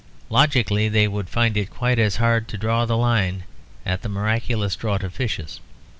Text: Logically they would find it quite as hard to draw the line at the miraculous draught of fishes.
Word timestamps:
Logically 0.31 0.89
they 0.89 1.07
would 1.07 1.29
find 1.29 1.55
it 1.55 1.69
quite 1.69 1.99
as 1.99 2.15
hard 2.15 2.47
to 2.47 2.57
draw 2.57 2.85
the 2.85 2.97
line 2.97 3.43
at 3.85 4.01
the 4.01 4.09
miraculous 4.09 4.75
draught 4.75 5.03
of 5.03 5.13
fishes. 5.13 5.59